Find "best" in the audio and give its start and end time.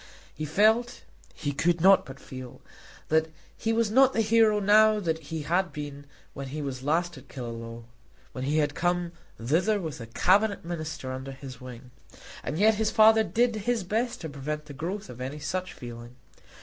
13.83-14.21